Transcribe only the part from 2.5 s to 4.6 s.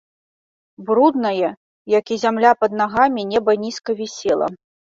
пад нагамі, неба нізка вісела.